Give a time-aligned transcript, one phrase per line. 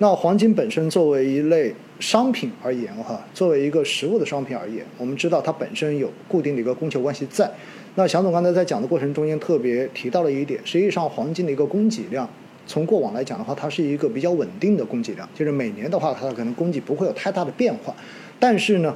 [0.00, 7.50] 那黄金本身作为一类商品而言，哈，作为一个实物的商品而言，我们知道它本身有固定的一个供求关系在。
[7.96, 12.28] 那祥总刚才在讲的过程中间特别提到了一点，实际上黄金的一个供给量，
[12.64, 17.92] 从过往来讲的话，它是一个比较稳定的供给量，就是每年的话，它可能供给不会有太大的变化。
[18.38, 18.94] 但是呢，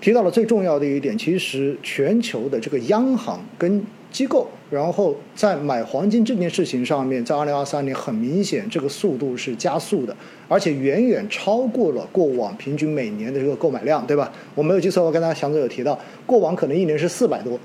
[0.00, 10.16] 提到了最重要的一点，其实全球的这个央行跟机构，然后在买黄金这件事情上面，在二零二三年很明显，这个速度是加速的，
[10.48, 14.32] 而且远远超过了过往平均每年的这个购买量，对吧？
[14.54, 17.58] 我没有记错，我跟大家祥哥有提到，过往可能一年是四百多，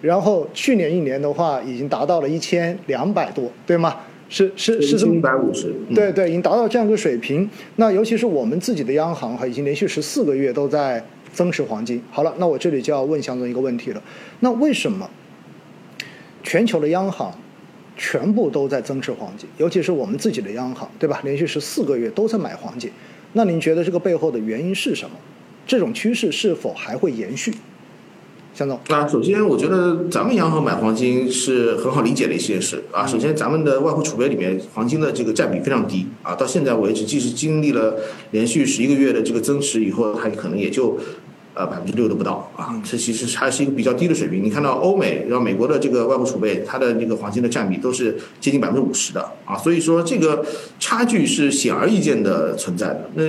[0.00, 3.96] 然后去年一年的话，已经达到了一千两百多，对吗？
[4.28, 7.46] 是是是这么一百五十，对对，已经达到这样一个水平。
[7.76, 12.02] 那尤其是我们自己的央行哈，已经连续十四个月都在增持黄金。
[12.10, 14.02] 好了，那我这里就要问祥总一个问题了，
[14.40, 15.06] 那为什么？
[16.42, 17.32] 全球的央行
[17.96, 21.20] 全部都在增持黄金，尤其是我们自己的央行，对吧？
[21.24, 22.90] 连续十四个月都在买黄金。
[23.34, 25.16] 那您觉得这个背后的原因是什么？
[25.66, 27.54] 这种趋势是否还会延续？
[28.54, 33.06] 向总，那首先我觉得咱们央行买黄金是很好理解的一件事啊。
[33.06, 37.96] 首先，咱们的外汇储备里面黄金的这个占比非常低啊，到现在为止，即使经历了
[38.32, 40.98] 连续十一个月的这个增持以后，它可能也就。
[41.54, 44.42] 呃，百分之六都不到啊，这其实还是一个比较低的水平。
[44.42, 50.42] 你看到欧美，然后美国的这个外汇储备，它的那个黄金的占比都是接近百分之五十的啊，所以说这个
[50.80, 53.10] 差距是显而易见的存在的。
[53.16, 53.24] 那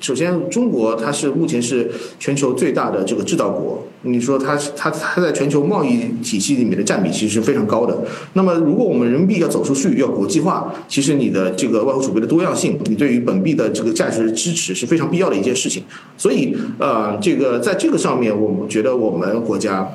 [0.00, 7.96] 首先，中国它是目前是全球最大的这个制造国，你说它它它在全球贸易体系里面的占比其实是非常高的。
[8.32, 15.84] 那么，如果我们人民币要走出去，要国际化，其实你的这个外汇储备的多样性，你对于本币的这个价值支持是非常必要的一件事情。
[16.16, 17.62] 所以，呃，这个。
[17.68, 19.86] 在这个上面，我们觉得我们国家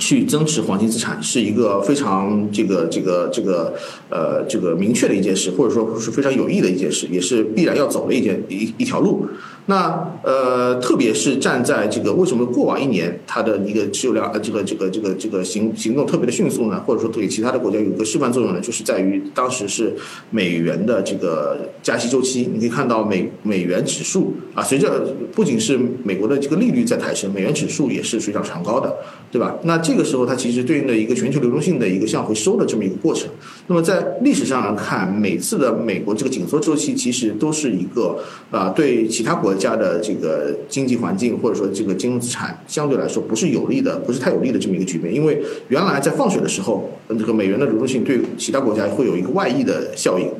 [0.00, 3.72] 去增持黄金资产是一个非常这个这个这个
[4.10, 9.24] 呃这个明确的一件事，或者说是非常有益的一件事，也是必然要走的一件一一条路。
[9.70, 16.82] 那呃，特别是站在这个为什么过往一年它的一个持有量呃这个这个这个这个行行动特别的迅速呢？
[16.86, 18.60] 或者说对其他的国家有个示范作用呢？
[18.62, 19.94] 就是在于当时是
[20.30, 28.96] 美元的这个加息周期，你可以看到美美元指数啊，随着不仅是美国的这个利率在抬升，美元指数也是水涨船高的，
[29.30, 29.54] 对吧？
[29.64, 33.28] 那这个时候它其实对应的一个全球流动性的一个向回收的这么一个过程。
[33.66, 38.18] 那么在历史上来看，每次的美国这个紧缩周期其实都是一个
[38.50, 45.12] 啊对其他国家家的这个经济环境或者说这个金融资产相对来说不是有利的，不是太有利的这么一个局面。
[45.12, 50.30] 因为原来在放水的时候，这个美元的流动性对其他国家会有一个外溢的效应。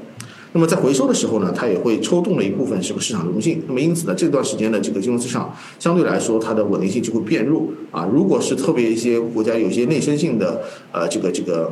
[0.53, 3.63] 那么在回收的时候呢，它也会抽动了一部分这个市场流动性。
[3.67, 8.09] 那么因此呢，这段时间的这个金融市场相对来说它的稳定性就会变弱啊。
[8.11, 10.63] 如果是特别一些国家有一些内生性的
[10.93, 11.71] 呃这个这个。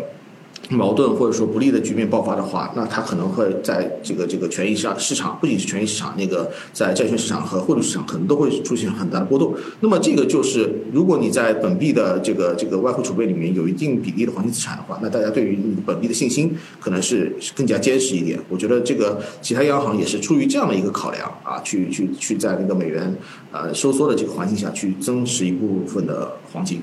[0.71, 9.55] 矛盾或者说不利的局面爆发的话，那它可能会在这个这个权益市场市场，不仅是权益市场，那个在债券市场和汇率市场可能都会出现很大的波动。
[9.81, 18.41] 那么这个就是，如果你在本币的这个这个外汇储备里面有一定比例的黄金资产的话，那大家对于本币的信心可能是更加坚实一点。
[18.49, 23.15] 我觉得这个其他央行也是出于这样的一个考量啊，去去去在那个美元
[23.53, 26.83] 呃收缩的这个环境下去增持一部分的黄金。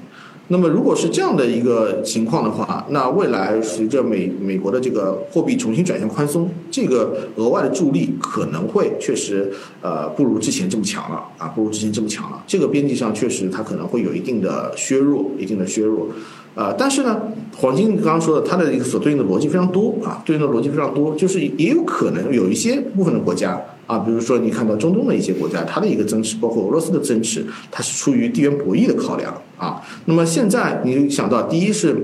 [0.49, 9.49] 那么，如果是这样的一个情况的话，那未来随着美美国的这个货币重新转向宽松，这个额外的助力可能会确实
[9.81, 12.43] 呃不如之前这么强了啊，不如之前这么强了。
[12.45, 16.07] 这个边际上确实它可能会有一定的削弱，一定的削弱。
[16.55, 17.19] 呃，但是呢，
[17.57, 29.81] 黄金刚刚说的，它的一个所对应的逻辑非常多啊，对应的逻辑非常多，就是也有可能有一些部分的国家啊，比如说你看到中东的一些国家，它的一个增持，包括俄罗斯的增持，它是出于地缘博弈的考量啊。
[30.05, 32.01] 那么现在你想到，第一是，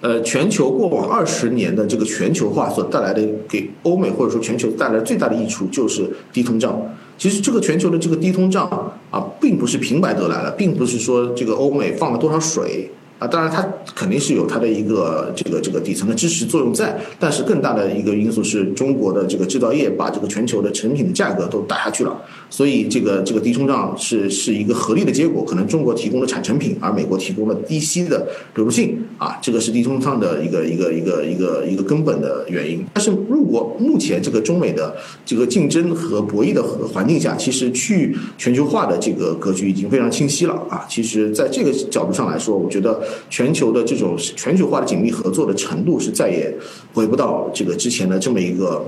[0.00, 6.78] 呃，全球过往二十年的这个全球化所带来的给欧美或者说全球带来最大的益处就是低通胀。
[7.16, 8.68] 其实这个全球的这个低通胀
[9.10, 12.90] 啊，并不是平白得来的，并不是说这个欧美放了多少水。
[13.26, 22.16] 当然，它肯定是有它的一个这个这个底层的支持作用在，但是更大的一个因素是中国的这个制造业把这个全球的成品的价格都打下去了，
[22.50, 25.44] 所以这个这个低通胀是是一个合力的结果。
[25.44, 32.84] 可能中国提供了产成品，而美国提供了低息的流动性，啊，这个是低通胀的一个一个一个一个一个根本的原因。
[32.92, 34.94] 但是如果目前这个中美的
[35.24, 40.84] 这个竞争和博弈的环境下，其实去全球化的这个格局已经非常清晰了啊。
[40.88, 43.02] 其实在这个角度上来说，我觉得。
[43.28, 46.54] 全球的这种全球化的紧密合作的程度是再也
[46.92, 48.84] 回不到这个之前的这么一个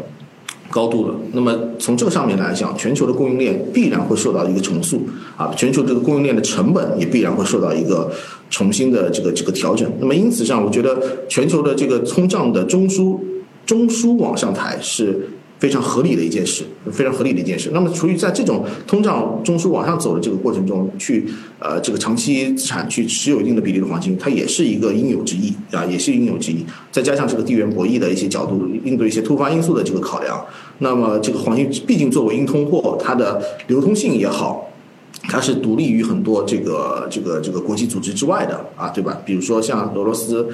[0.71, 1.15] 高度了。
[1.33, 5.03] 那么从这个上面来讲，全球的供应链必然会受到一个重塑
[5.37, 8.11] 啊，全球这个供应链的成本也必然会受到一个
[8.51, 9.91] 重新的这个这个调整。
[10.01, 13.19] 那么因此上，我觉得全球的这个通胀的中枢
[13.65, 15.29] 中枢往上抬是。
[15.67, 17.71] 非常合理的一件事，非常合理的一件事。
[17.75, 21.27] 那么，处于在这种通胀中枢往上走的这个过程中，去
[21.59, 26.65] 呃这个长期资产去持有一定的比例的黄金，它也是一个应有之义啊，也是应有之义。
[26.93, 30.41] 再加上这个地缘博弈的一些角度，应对一些突发因素的这个考量，
[30.79, 34.71] 那么这个黄金毕竟作为硬通货，它的流通性也好。
[35.29, 39.21] 它是独立于很多这个这个这个国际组织之外的啊，对吧？
[39.25, 40.47] 比如说像俄罗斯，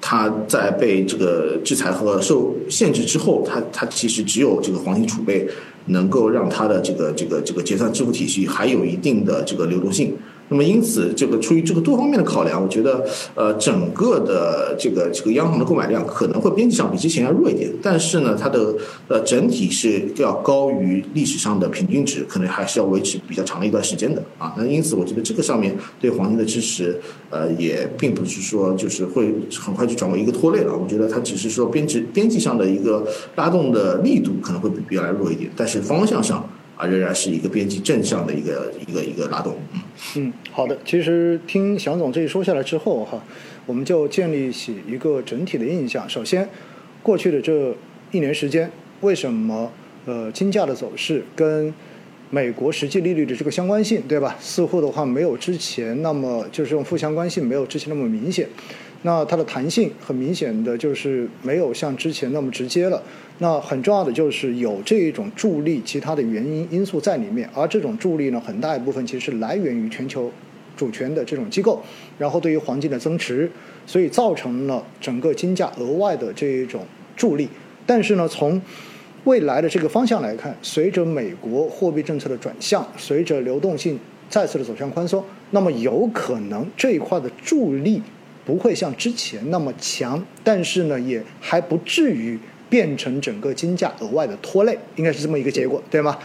[0.00, 5.46] 它在被这个制裁和受限制之后，它它其实只有这个黄金储备
[5.86, 10.16] 能够让它的这个这个这个结算支付体系还有一定的这个流动性。
[10.50, 13.06] 那么，因此，这个出于这个多方面的考量，我觉得，
[13.36, 18.74] 呃，整个的这个这个央行的购买量可能会边际上比之前要弱一点，但是呢，它的
[19.06, 24.52] 呃整体是要高于历史上的平均值，可能还是要维持比较长的一段时间的啊。
[24.56, 27.00] 那因此，我觉得这个上面对黄金的支持，
[27.30, 30.76] 呃，也并不是说就是会很快就转为一个拖累了。
[30.76, 33.06] 我觉得它只是说边值边际上的一个
[33.36, 36.44] 拉动的力度可能会比原来弱一点，但是方向上。
[36.80, 39.58] 啊，仍然是一个边际正向的一个一个一个拉动。
[40.16, 40.78] 嗯，好的。
[40.82, 43.22] 其实听祥总这一说下来之后，哈，
[43.66, 46.08] 我们就建立起一个整体的印象。
[46.08, 46.48] 首先，
[47.02, 47.76] 过去的这
[48.12, 48.70] 一年时间，
[49.02, 49.70] 为什么
[50.06, 51.72] 呃金价的走势跟
[52.30, 54.34] 美国实际利率的这个相关性，对吧？
[54.40, 58.48] 似乎的话没有之前那么就是这种负相关性没有之前那么明显。
[59.02, 63.02] 那它的弹性很明显的就是没有像之前那么直接了。
[63.38, 70.30] 那很重要的就是有这一种助力，其他的原因因素在里面，而这种助力呢，很大一部分其实来源于全球
[70.76, 71.82] 主权的这种机构，
[72.18, 73.50] 然后对于黄金的增持，
[73.86, 76.82] 所以造成了整个金价额外的这一种
[77.16, 77.48] 助力。
[77.86, 78.60] 但是呢，从
[79.24, 83.98] 未来的这个方向来看，随着美国货币政策的转向，随着流动性
[84.28, 88.02] 再次的走向宽松，那么有可能这一块的助力
[88.44, 92.38] 不会像之前那么强，但是呢，也还不至于。
[92.70, 96.16] 变成整个金价额外的拖累，应该是这么一个结果，对吗？